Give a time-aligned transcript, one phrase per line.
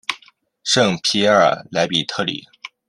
[0.63, 2.47] 圣皮耶尔莱比特里。